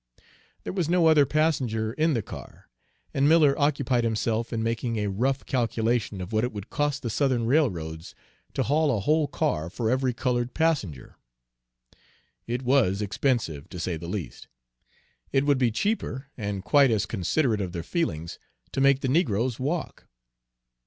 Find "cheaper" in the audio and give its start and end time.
15.69-16.29